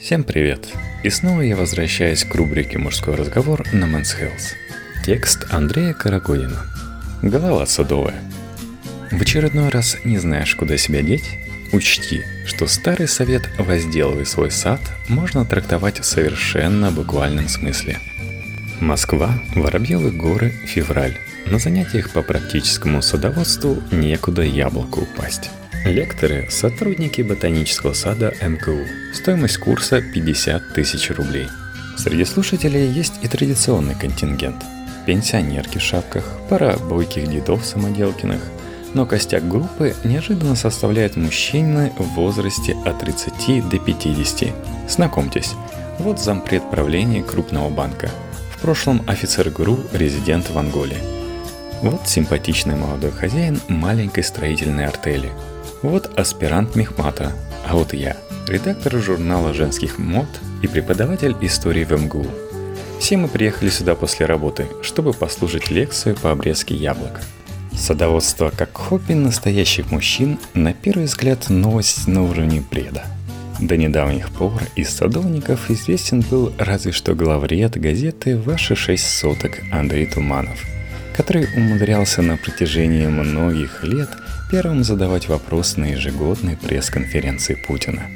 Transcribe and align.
Всем 0.00 0.22
привет! 0.22 0.68
И 1.02 1.10
снова 1.10 1.40
я 1.40 1.56
возвращаюсь 1.56 2.22
к 2.22 2.32
рубрике 2.36 2.78
«Мужской 2.78 3.16
разговор» 3.16 3.66
на 3.72 3.84
Men's 3.84 4.16
Health. 4.16 4.54
Текст 5.04 5.46
Андрея 5.50 5.92
Карагодина. 5.92 6.66
Голова 7.20 7.66
садовая. 7.66 8.22
В 9.10 9.20
очередной 9.20 9.70
раз 9.70 9.96
не 10.04 10.18
знаешь, 10.18 10.54
куда 10.54 10.76
себя 10.76 11.02
деть? 11.02 11.28
Учти, 11.72 12.22
что 12.46 12.68
старый 12.68 13.08
совет 13.08 13.50
«возделывай 13.58 14.24
свой 14.24 14.52
сад» 14.52 14.80
можно 15.08 15.44
трактовать 15.44 15.98
в 15.98 16.04
совершенно 16.04 16.92
буквальном 16.92 17.48
смысле. 17.48 17.98
Москва, 18.80 19.42
Воробьевы 19.56 20.12
горы, 20.12 20.50
февраль. 20.50 21.18
На 21.46 21.58
занятиях 21.58 22.12
по 22.12 22.22
практическому 22.22 23.02
садоводству 23.02 23.82
некуда 23.90 24.42
яблоку 24.42 25.00
упасть. 25.00 25.50
Лекторы– 25.88 26.46
сотрудники 26.50 27.22
ботанического 27.22 27.94
сада 27.94 28.34
МКУ. 28.42 28.86
Стоимость 29.14 29.56
курса 29.56 30.02
50 30.02 30.74
тысяч 30.74 31.10
рублей. 31.10 31.48
Среди 31.96 32.26
слушателей 32.26 32.86
есть 32.86 33.14
и 33.22 33.26
традиционный 33.26 33.94
контингент. 33.94 34.62
Пенсионерки 35.06 35.78
в 35.78 35.82
шапках, 35.82 36.24
пара 36.50 36.76
бойких 36.76 37.30
дедов 37.30 37.64
самоделкиных. 37.64 38.42
Но 38.92 39.06
костяк 39.06 39.48
группы 39.48 39.94
неожиданно 40.04 40.56
составляет 40.56 41.16
мужчины 41.16 41.90
в 41.96 42.04
возрасте 42.16 42.76
от 42.84 43.00
30 43.00 43.66
до 43.70 43.78
50. 43.78 44.54
Знакомьтесь, 44.90 45.54
вот 45.98 46.20
зампред 46.20 46.70
правления 46.70 47.22
крупного 47.22 47.70
банка. 47.70 48.10
В 48.54 48.60
прошлом 48.60 49.02
офицер 49.06 49.48
ГРУ, 49.48 49.78
резидент 49.94 50.50
в 50.50 50.58
Анголе. 50.58 50.98
Вот 51.80 52.06
симпатичный 52.06 52.76
молодой 52.76 53.10
хозяин 53.10 53.58
маленькой 53.68 54.24
строительной 54.24 54.84
артели– 54.84 55.30
вот 55.82 56.18
аспирант 56.18 56.74
Мехмата, 56.74 57.32
а 57.66 57.74
вот 57.74 57.92
я, 57.94 58.16
редактор 58.48 58.98
журнала 58.98 59.54
женских 59.54 59.98
мод 59.98 60.26
и 60.62 60.66
преподаватель 60.66 61.36
истории 61.40 61.84
в 61.84 61.92
МГУ. 61.92 62.26
Все 62.98 63.16
мы 63.16 63.28
приехали 63.28 63.68
сюда 63.68 63.94
после 63.94 64.26
работы, 64.26 64.66
чтобы 64.82 65.12
послушать 65.12 65.70
лекцию 65.70 66.16
по 66.16 66.32
обрезке 66.32 66.74
яблок. 66.74 67.20
Садоводство 67.72 68.50
как 68.56 68.76
хобби 68.76 69.12
настоящих 69.12 69.92
мужчин 69.92 70.38
на 70.52 70.74
первый 70.74 71.04
взгляд 71.04 71.48
новость 71.48 72.08
на 72.08 72.24
уровне 72.24 72.62
бреда. 72.68 73.04
До 73.60 73.76
недавних 73.76 74.30
пор 74.30 74.60
из 74.74 74.88
садовников 74.90 75.70
известен 75.70 76.20
был 76.22 76.52
разве 76.58 76.90
что 76.90 77.14
главред 77.14 77.76
газеты 77.76 78.36
«Ваши 78.36 78.74
шесть 78.74 79.08
соток» 79.08 79.60
Андрей 79.72 80.06
Туманов, 80.06 80.64
который 81.16 81.46
умудрялся 81.56 82.22
на 82.22 82.36
протяжении 82.36 83.06
многих 83.06 83.84
лет– 83.84 84.08
первым 84.50 84.82
задавать 84.82 85.28
вопрос 85.28 85.76
на 85.76 85.86
ежегодной 85.86 86.56
пресс-конференции 86.56 87.54
Путина. 87.54 88.10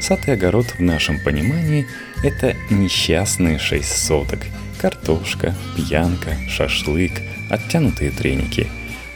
Сад 0.00 0.26
и 0.26 0.32
огород 0.32 0.66
в 0.78 0.80
нашем 0.80 1.20
понимании– 1.20 1.86
это 2.24 2.56
несчастные 2.70 3.58
шесть 3.58 3.96
соток, 4.04 4.40
картошка, 4.80 5.54
пьянка, 5.76 6.36
шашлык, 6.48 7.12
оттянутые 7.48 8.10
треники, 8.10 8.66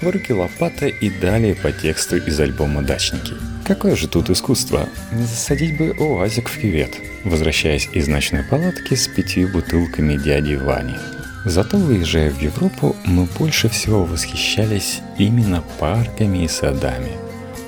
в 0.01 0.09
руки 0.09 0.33
лопата 0.33 0.87
и 0.87 1.11
далее 1.11 1.57
по 1.57 1.73
тексту 1.73 2.17
из 2.19 2.39
альбома 2.39 2.83
«Дачники». 2.83 3.33
Какое 3.67 3.97
же 3.97 4.07
тут 4.07 4.31
искусство? 4.31 4.89
Не 5.11 5.25
засадить 5.25 5.77
бы 5.77 5.91
уазик 5.91 6.49
в 6.49 6.61
кювет, 6.61 6.95
возвращаясь 7.25 7.89
из 7.93 8.07
ночной 8.07 8.45
палатки 8.45 8.95
с 8.95 9.09
пятью 9.09 9.49
бутылками 9.49 10.17
дяди 10.17 10.55
Вани– 10.55 10.95
Зато, 11.47 11.77
выезжая 11.79 12.33
в 12.33 12.43
Европу, 12.43 12.97
мы 13.05 13.29
больше 13.39 13.69
всего 13.69 14.05
восхищались 14.05 15.01
именно 15.17 15.63
парками 15.79 16.43
и 16.43 16.49
садами. 16.49 17.13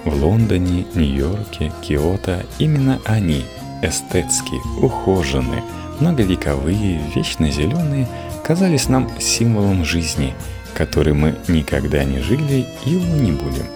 В 0.05 0.13
Лондоне, 0.21 0.85
Нью-Йорке, 0.97 1.71
Киото 1.81 2.45
именно 2.59 3.01
они, 3.05 3.45
эстетские, 3.81 4.61
ухоженные, 4.83 5.63
многовековые, 6.01 7.01
вечно 7.15 7.53
зеленые, 7.53 8.09
казались 8.43 8.89
нам 8.89 9.09
символом 9.21 9.85
жизни, 9.85 10.35
которой 10.75 11.15
мы 11.15 11.37
никогда 11.47 12.03
не 12.03 12.19
жили 12.19 12.67
и 12.85 12.91
не 12.91 13.31
будем. 13.31 13.67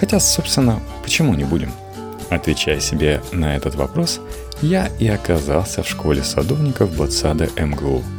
Хотя, 0.00 0.18
собственно, 0.18 0.80
почему 1.04 1.34
не 1.34 1.44
будем? 1.44 1.70
Отвечая 2.30 2.80
себе 2.80 3.22
на 3.30 3.54
этот 3.54 3.76
вопрос, 3.76 4.20
я 4.60 4.88
и 4.98 5.06
оказался 5.06 5.84
в 5.84 5.88
школе 5.88 6.24
садовников 6.24 6.96
Ботсада 6.96 7.48
МГУ– 7.56 8.02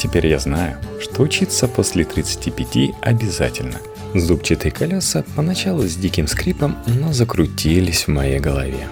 Теперь 0.00 0.28
я 0.28 0.38
знаю, 0.38 0.78
что 0.98 1.20
учиться 1.22 1.68
после 1.68 2.04
35 2.04 2.94
обязательно. 3.02 3.76
Зубчатые 4.14 4.72
колеса 4.72 5.24
поначалу 5.36 5.82
с 5.82 5.94
диким 5.94 6.26
скрипом, 6.26 6.78
но 6.86 7.12
закрутились 7.12 8.06
в 8.06 8.08
моей 8.08 8.40
голове. 8.40 8.88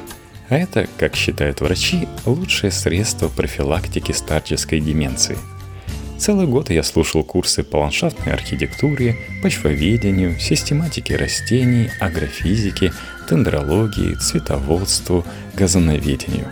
А 0.50 0.56
это, 0.56 0.86
как 0.98 1.16
считают 1.16 1.62
врачи, 1.62 2.06
лучшее 2.26 2.70
средство 2.70 3.28
профилактики 3.28 4.12
старческой 4.12 4.80
деменции. 4.80 5.38
Целый 6.18 6.46
год 6.46 6.68
я 6.68 6.82
слушал 6.82 7.24
курсы 7.24 7.62
по 7.62 7.78
ландшафтной 7.78 8.34
архитектуре, 8.34 9.16
почвоведению, 9.42 10.38
систематике 10.38 11.16
растений, 11.16 11.88
агрофизике, 12.00 12.92
дендрологии, 13.30 14.14
цветоводству, 14.16 15.24
газоноведению. 15.54 16.48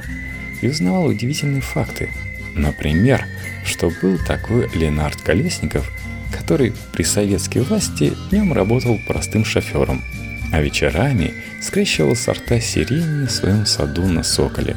И 0.62 0.68
узнавал 0.68 1.04
удивительные 1.04 1.60
факты. 1.60 2.10
Например, 2.56 3.24
что 3.64 3.92
был 4.02 4.18
такой 4.18 4.68
Ленард 4.74 5.20
Колесников, 5.20 5.90
который 6.32 6.72
при 6.92 7.02
советской 7.02 7.58
власти 7.58 8.14
днем 8.30 8.52
работал 8.52 8.98
простым 9.06 9.44
шофером, 9.44 10.02
а 10.52 10.60
вечерами 10.60 11.34
скрещивал 11.60 12.16
сорта 12.16 12.60
сирени 12.60 13.26
в 13.26 13.30
своем 13.30 13.66
саду 13.66 14.06
на 14.06 14.22
Соколе 14.22 14.76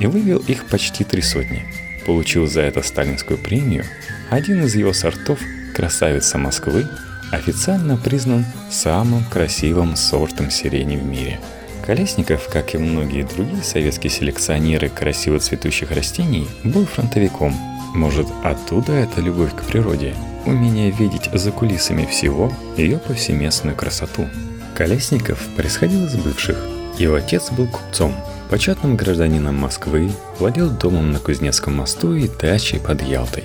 и 0.00 0.06
вывел 0.06 0.38
их 0.38 0.66
почти 0.66 1.04
три 1.04 1.20
сотни. 1.20 1.64
Получил 2.06 2.46
за 2.46 2.62
это 2.62 2.82
сталинскую 2.82 3.38
премию, 3.38 3.84
один 4.30 4.64
из 4.64 4.74
его 4.74 4.92
сортов, 4.92 5.38
красавица 5.74 6.38
Москвы, 6.38 6.86
официально 7.30 7.96
признан 7.96 8.44
самым 8.70 9.24
красивым 9.24 9.96
сортом 9.96 10.50
сирени 10.50 10.96
в 10.96 11.04
мире. 11.04 11.38
Колесников, 11.84 12.48
как 12.48 12.74
и 12.74 12.78
многие 12.78 13.24
другие 13.24 13.62
советские 13.62 14.10
селекционеры 14.10 14.88
красиво 14.88 15.38
цветущих 15.38 15.90
растений, 15.90 16.46
был 16.64 16.86
фронтовиком– 16.86 17.54
может, 17.94 18.26
оттуда 18.42 18.92
эта 18.92 19.20
любовь 19.20 19.54
к 19.54 19.64
природе, 19.64 20.14
умение 20.46 20.90
видеть 20.90 21.28
за 21.32 21.52
кулисами 21.52 22.06
всего 22.06 22.50
ее 22.76 22.98
повсеместную 22.98 23.76
красоту. 23.76 24.28
Колесников 24.74 25.38
происходил 25.56 26.06
из 26.06 26.14
бывших. 26.16 26.56
Его 26.98 27.16
отец 27.16 27.50
был 27.50 27.66
купцом, 27.66 28.14
почетным 28.48 28.96
гражданином 28.96 29.56
Москвы, 29.56 30.10
владел 30.38 30.70
домом 30.70 31.12
на 31.12 31.18
Кузнецком 31.18 31.76
мосту 31.76 32.14
и 32.14 32.28
дачей 32.28 32.80
под 32.80 33.02
Ялтой. 33.02 33.44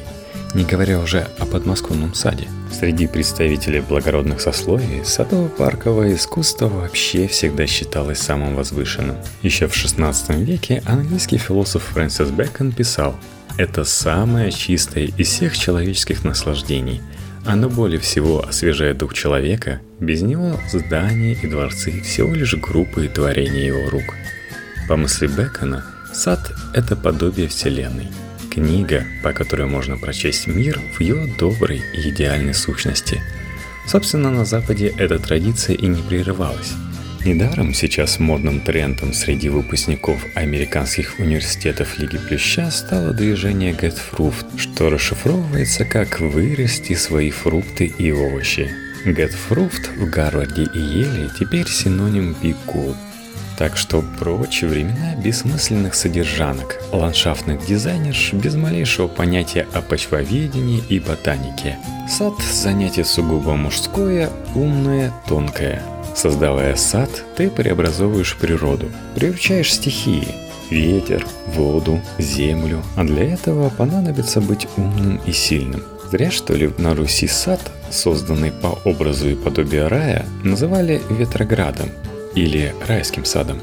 Не 0.53 0.63
говоря 0.63 0.99
уже 0.99 1.27
о 1.39 1.45
подмосковном 1.45 2.13
саде. 2.13 2.47
Среди 2.71 3.07
представителей 3.07 3.81
благородных 3.81 4.41
сословий 4.41 5.01
садово-парковое 5.03 6.15
искусство 6.15 6.67
вообще 6.67 7.27
всегда 7.27 7.65
считалось 7.65 8.19
самым 8.19 8.55
возвышенным. 8.55 9.17
Еще 9.41 9.67
в 9.67 9.73
XVI 9.73 10.43
веке 10.43 10.83
английский 10.85 11.37
философ 11.37 11.83
Фрэнсис 11.83 12.29
Бэкон 12.29 12.71
писал– 12.71 13.15
это 13.57 13.83
самое 13.85 14.51
чистое 14.51 15.05
из 15.17 15.29
всех 15.29 15.57
человеческих 15.57 16.23
наслаждений. 16.23 17.01
Оно 17.43 17.69
более 17.69 17.99
всего 17.99 18.47
освежает 18.47 18.99
дух 18.99 19.15
человека, 19.15 19.81
без 19.99 20.21
него 20.21 20.59
здания 20.71 21.33
и 21.33 21.47
дворцы 21.47 22.01
всего 22.01 22.35
лишь 22.35 22.53
группы 22.53 23.05
и 23.05 23.09
творения 23.09 23.65
его 23.65 23.89
рук. 23.89 24.13
По 24.87 24.95
мысли 24.95 25.25
Бекона, 25.25 25.83
сад– 26.13 26.51
это 26.75 26.95
подобие 26.95 27.47
Вселенной, 27.47 28.09
книга, 28.57 29.05
по 29.21 29.33
которой 29.33 29.67
можно 29.67 29.97
прочесть 29.97 30.47
мир 30.47 30.81
в 30.97 31.01
его 31.01 31.27
доброй 31.27 31.83
и 31.93 32.09
идеальной 32.09 32.55
сущности. 32.55 33.21
Собственно, 33.85 34.31
на 34.31 34.45
Западе 34.45 34.91
эта 34.97 35.19
традиция 35.19 35.75
и 35.75 35.85
не 35.85 36.01
прерывалась. 36.01 36.73
Недаром 37.23 37.75
сейчас 37.75 38.17
модным 38.17 38.59
трендом 38.61 39.13
среди 39.13 39.49
выпускников 39.49 40.25
американских 40.33 41.19
университетов 41.19 41.99
Лиги 41.99 42.17
Плюща 42.17 42.71
стало 42.71 43.13
движение 43.13 43.73
Get 43.73 43.97
Fruit, 44.11 44.33
что 44.57 44.89
расшифровывается 44.89 45.85
как 45.85 46.19
«вырасти 46.19 46.95
свои 46.95 47.29
фрукты 47.29 47.85
и 47.85 48.11
овощи». 48.11 48.71
Get 49.05 49.35
Fruit 49.49 49.97
в 49.97 50.09
Гарварде 50.09 50.63
и 50.73 50.79
Еле 50.79 51.29
теперь 51.37 51.67
синоним 51.67 52.35
Be 52.41 52.55
Cool. 52.65 52.95
Так 53.57 53.75
что 53.75 54.03
прочь 54.19 54.61
времена 54.61 55.15
бессмысленных 55.15 55.95
содержанок, 55.95 56.79
ландшафтных 56.91 57.65
дизайнерш 57.65 58.33
без 58.33 58.55
малейшего 58.55 59.07
понятия 59.07 59.67
о 59.73 59.81
почвоведении 59.81 60.83
и 60.89 60.99
ботанике. 60.99 61.77
Сад– 62.07 62.33
занятие 62.53 63.03
сугубо 63.03 63.55
мужское, 63.55 64.29
умное, 64.53 65.11
тонкое– 65.27 65.81
Создавая 66.17 66.75
сад, 66.75 67.11
ты 67.35 67.47
преобразовываешь 67.47 68.35
природу, 68.37 68.87
приручаешь 69.13 69.71
стихии, 69.71 70.27
ветер, 70.71 71.23
воду, 71.45 72.01
землю, 72.17 72.81
а 72.95 73.03
для 73.03 73.31
этого 73.35 73.69
понадобится 73.69 74.41
быть 74.41 74.67
умным 74.77 75.21
и 75.27 75.31
сильным. 75.31 75.83
Зря 76.09 76.31
что 76.31 76.55
ли 76.55 76.73
на 76.79 76.95
Руси 76.95 77.27
сад, 77.27 77.61
созданный 77.91 78.51
по 78.51 78.79
образу 78.83 79.29
и 79.29 79.35
подобию 79.35 79.89
рая, 79.89 80.25
называли 80.43 81.03
ветроградом 81.07 81.91
или 82.37 82.75
райским 82.87 83.25
садом. 83.25 83.59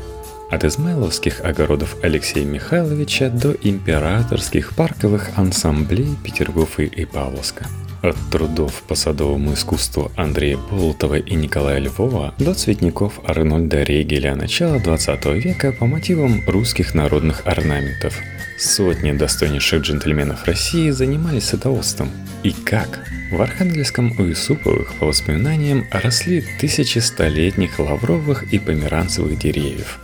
От 0.51 0.65
измайловских 0.65 1.41
огородов 1.45 1.97
Алексея 2.03 2.45
Михайловича 2.45 3.31
до 3.31 3.53
императорских 3.53 4.75
парковых 4.75 5.31
ансамблей 5.37 6.17
Петергофа 6.25 6.83
и 6.83 7.05
Павловска. 7.05 7.67
От 8.05 8.17
трудов 8.31 8.83
по 8.83 8.95
садовому 8.95 9.55
искусству 9.55 10.13
Андрея 10.15 10.59
Болотова 10.59 11.15
и 11.15 11.35
Николая 11.35 11.79
Львова 11.79 12.35
до 12.39 12.53
цветников 12.53 13.19
Арнольда 13.25 13.83
Регеля 13.83 14.37
начала 14.37 14.79
20 14.79 15.25
века 15.43 15.73
по 15.73 15.87
мотивам 15.87 16.43
русских 16.47 16.95
народных 16.95 17.47
орнаментов. 17.47 18.21
Сотни 18.59 19.13
достойнейших 19.13 19.81
джентльменов 19.81 20.45
России 20.45 20.91
занимались 20.91 21.45
садоводством. 21.45 22.11
И 22.43 22.51
как? 22.51 23.09
В 23.33 23.41
Архангельском 23.41 24.13
у 24.19 24.31
Исуповых, 24.31 24.93
по 24.97 25.07
воспоминаниям, 25.07 25.87
росли 25.91 26.45
тысячи 26.61 26.99
столетних 26.99 27.79
лавровых 27.79 28.53
и 28.53 28.59
померанцевых 28.59 29.39
деревьев. 29.39 29.99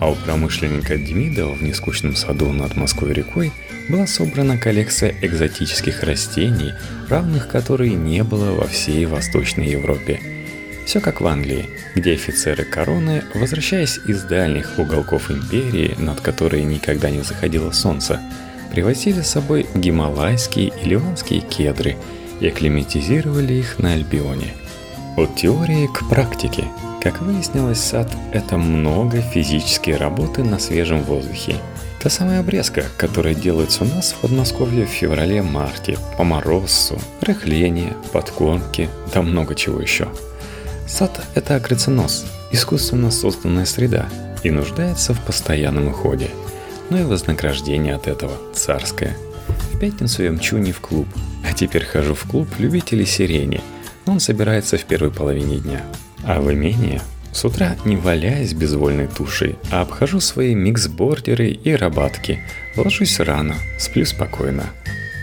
А 0.00 0.10
у 0.10 0.14
промышленника 0.14 0.96
Демидова 0.96 1.52
в 1.54 1.62
нескучном 1.62 2.16
саду 2.16 2.50
над 2.50 2.76
Москвой 2.76 3.12
рекой 3.12 3.52
была 3.88 4.06
собрана 4.06 4.58
коллекция 4.58 5.14
экзотических 5.22 6.02
растений, 6.02 6.72
равных 7.08 7.48
которой 7.48 7.90
не 7.90 8.22
было 8.22 8.52
во 8.52 8.66
всей 8.66 9.06
Восточной 9.06 9.68
Европе. 9.68 10.20
Все 10.86 11.00
как 11.00 11.20
в 11.20 11.26
Англии, 11.26 11.68
где 11.94 12.14
офицеры 12.14 12.64
короны, 12.64 13.22
возвращаясь 13.34 14.00
из 14.06 14.22
дальних 14.22 14.78
уголков 14.78 15.30
империи, 15.30 15.94
над 15.98 16.20
которой 16.20 16.62
никогда 16.64 17.10
не 17.10 17.22
заходило 17.22 17.70
солнце, 17.70 18.20
привозили 18.72 19.20
с 19.20 19.28
собой 19.28 19.66
гималайские 19.74 20.72
и 20.82 20.88
ливанские 20.88 21.40
кедры– 21.40 21.96
и 22.42 22.48
акклиматизировали 22.48 23.54
их 23.54 23.78
на 23.78 23.92
Альбионе. 23.92 24.54
От 25.16 25.36
теории 25.36 25.86
к 25.86 26.08
практике. 26.08 26.64
Как 27.00 27.20
выяснилось, 27.20 27.80
сад– 27.80 28.10
это 28.32 28.56
много 28.56 29.20
физической 29.20 29.96
работы 29.96 30.42
на 30.42 30.58
свежем 30.58 31.02
воздухе. 31.04 31.56
Та 32.02 32.10
самая 32.10 32.40
обрезка, 32.40 32.84
которая 32.96 33.32
делается 33.32 33.84
у 33.84 33.86
нас 33.86 34.10
в 34.10 34.16
Подмосковье 34.22 34.86
в 34.86 34.88
феврале-марте, 34.88 35.98
по 36.18 36.24
морозцу, 36.24 36.98
рыхление, 37.20 37.96
подкормки, 38.12 38.88
да 39.14 39.22
много 39.22 39.54
чего 39.54 39.80
еще. 39.80 40.08
Сад– 40.88 41.24
это 41.36 41.54
акроценоз, 41.54 42.26
искусственно 42.50 43.12
созданная 43.12 43.66
среда, 43.66 44.08
и 44.42 44.50
нуждается 44.50 45.14
в 45.14 45.24
постоянном 45.24 45.86
уходе. 45.86 46.30
Но 46.90 46.98
и 46.98 47.04
вознаграждение 47.04 47.94
от 47.94 48.08
этого 48.08 48.32
царское. 48.52 49.16
В 49.72 49.78
пятницу 49.78 50.24
я 50.24 50.32
мчу 50.32 50.58
не 50.58 50.72
в 50.72 50.80
клуб, 50.80 51.06
а 51.48 51.52
теперь 51.52 51.84
хожу 51.84 52.14
в 52.14 52.24
клуб 52.24 52.48
любителей 52.58 53.06
сирени. 53.06 53.60
Он 54.06 54.18
собирается 54.18 54.76
в 54.76 54.84
первой 54.86 55.12
половине 55.12 55.58
дня. 55.58 55.82
А 56.24 56.40
в 56.40 56.52
имение 56.52 57.00
с 57.32 57.44
утра 57.44 57.76
не 57.84 57.96
валяясь 57.96 58.52
безвольной 58.52 59.08
тушей, 59.08 59.56
а 59.70 59.82
обхожу 59.82 60.20
свои 60.20 60.54
миксбордеры 60.54 61.48
и 61.48 61.74
рабатки. 61.74 62.40
Ложусь 62.76 63.20
рано, 63.20 63.56
сплю 63.78 64.04
спокойно. 64.04 64.66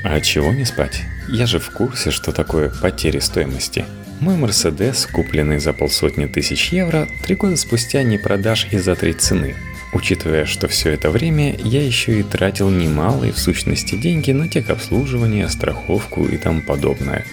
А 0.04 0.20
чего 0.22 0.52
не 0.52 0.66
спать? 0.66 1.02
Я 1.30 1.46
же 1.46 1.60
в 1.60 1.70
курсе, 1.72 2.12
что 2.12 2.32
такое 2.32 2.72
потери 2.82 3.20
стоимости. 3.20 3.86
Мой 4.20 4.36
Мерседес, 4.36 5.06
купленный 5.06 5.60
за 5.60 5.72
полсотни 5.72 6.26
тысяч 6.26 6.70
евро, 6.70 7.08
три 7.24 7.36
года 7.36 7.56
спустя 7.56 8.04
не 8.04 8.18
продашь 8.18 8.68
из-за 8.72 8.96
треть 8.96 9.22
цены– 9.22 9.56
Учитывая, 9.92 10.46
что 10.46 10.68
все 10.68 10.92
это 10.92 11.10
время 11.10 11.56
я 11.64 11.84
еще 11.84 12.20
и 12.20 12.24
тратил 12.24 12.70
немалые 12.70 13.34
в 13.34 13.40
сущности 13.40 13.96
деньги 13.96 14.32
на 14.32 14.48
техобслуживание, 14.48 15.50
страховку 15.50 16.26
и 16.26 16.38
тому 16.38 16.62
подобное. 16.62 17.26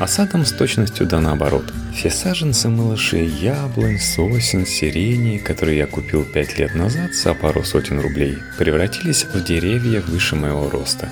А 0.00 0.08
садом 0.08 0.46
с 0.46 0.52
точностью 0.52 1.06
да 1.06 1.20
наоборот. 1.20 1.72
Все 1.94 2.10
саженцы 2.10 2.70
малышей 2.70 3.26
яблонь, 3.28 3.98
сосен, 3.98 4.66
сирени, 4.66 5.36
которые 5.36 5.76
я 5.76 5.86
купил 5.86 6.24
пять 6.24 6.58
лет 6.58 6.74
назад 6.74 7.14
за 7.14 7.34
пару 7.34 7.62
сотен 7.62 8.00
рублей, 8.00 8.38
превратились 8.58 9.24
в 9.24 9.44
деревья 9.44 10.00
выше 10.00 10.36
моего 10.36 10.70
роста. 10.70 11.10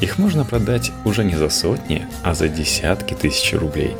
Их 0.00 0.18
можно 0.18 0.44
продать 0.44 0.92
уже 1.06 1.24
не 1.24 1.34
за 1.34 1.48
сотни, 1.48 2.06
а 2.22 2.34
за 2.34 2.48
десятки 2.48 3.14
тысяч 3.14 3.54
рублей. 3.54 3.96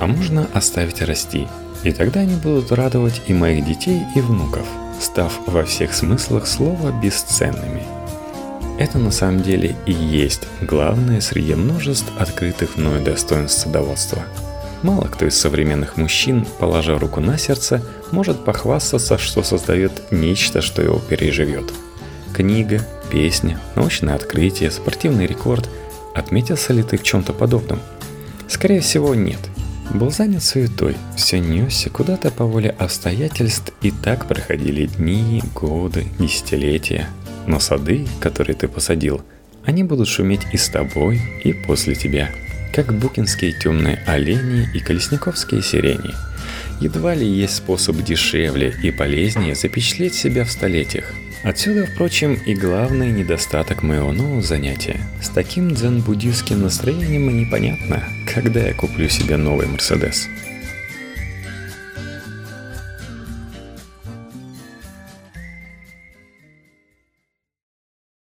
А 0.00 0.06
можно 0.06 0.48
оставить 0.54 1.02
расти, 1.02 1.46
и 1.84 1.92
тогда 1.92 2.20
они 2.20 2.34
будут 2.36 2.72
радовать 2.72 3.20
и 3.26 3.34
моих 3.34 3.66
детей, 3.66 4.00
и 4.16 4.20
внуков– 4.20 4.66
став 5.00 5.32
во 5.46 5.64
всех 5.64 5.94
смыслах 5.94 6.46
слова 6.46 6.90
бесценными. 7.02 7.95
Это 8.78 8.98
на 8.98 9.10
самом 9.10 9.42
деле 9.42 9.76
и 9.86 9.92
есть 9.92 10.42
главное 10.60 11.20
среди 11.20 11.54
множеств 11.54 12.12
открытых 12.18 12.76
мною 12.76 13.02
достоинств 13.02 13.62
садоводства. 13.62 14.22
Мало 14.82 15.06
кто 15.06 15.26
из 15.26 15.36
современных 15.36 15.96
мужчин, 15.96 16.46
положа 16.58 16.98
руку 16.98 17.20
на 17.20 17.38
сердце, 17.38 17.82
может 18.12 18.44
похвастаться, 18.44 19.18
что 19.18 19.42
создает 19.42 20.12
нечто, 20.12 20.60
что 20.60 20.82
его 20.82 20.98
переживет. 20.98 21.72
Книга, 22.34 22.86
песня, 23.10 23.58
научное 23.74 24.14
открытие, 24.14 24.70
спортивный 24.70 25.26
рекорд. 25.26 25.68
Отметился 26.14 26.72
ли 26.72 26.82
ты 26.82 26.98
в 26.98 27.02
чем-то 27.02 27.32
подобном? 27.32 27.80
Скорее 28.48 28.80
всего, 28.80 29.14
нет– 29.14 29.40
был 29.94 30.10
занят 30.10 30.42
суетой, 30.42 30.96
все 31.16 31.38
несся 31.38 31.90
куда-то 31.90 32.30
по 32.30 32.44
воле 32.44 32.70
обстоятельств, 32.70 33.72
и 33.82 33.90
так 33.90 34.26
проходили 34.26 34.86
дни, 34.86 35.42
годы, 35.54 36.06
десятилетия. 36.18 37.08
Но 37.46 37.60
сады, 37.60 38.06
которые 38.20 38.56
ты 38.56 38.68
посадил, 38.68 39.22
они 39.64 39.84
будут 39.84 40.08
шуметь 40.08 40.42
и 40.52 40.56
с 40.56 40.68
тобой, 40.68 41.20
и 41.44 41.52
после 41.52 41.94
тебя, 41.94 42.30
как 42.72 42.92
букинские 42.92 43.52
темные 43.52 44.02
олени 44.06 44.68
и 44.74 44.80
колесниковские 44.80 45.62
сирени. 45.62 46.14
Едва 46.80 47.14
ли 47.14 47.26
есть 47.26 47.56
способ 47.56 47.96
дешевле 48.02 48.74
и 48.82 48.90
полезнее 48.90 49.54
запечатлеть 49.54 50.14
себя 50.14 50.44
в 50.44 50.50
столетиях– 50.50 51.12
Отсюда, 51.46 51.86
впрочем, 51.86 52.34
и 52.34 52.54
главный 52.54 53.12
недостаток 53.12 53.84
моего 53.84 54.10
нового 54.10 54.42
занятия. 54.42 54.98
С 55.22 55.28
таким 55.28 55.68
дзен-буддийским 55.70 56.60
настроением 56.60 57.30
и 57.30 57.34
непонятно, 57.34 58.02
когда 58.26 58.66
я 58.66 58.74
куплю 58.74 59.08
себе 59.08 59.36
новый 59.36 59.68
Мерседес. 59.68 60.28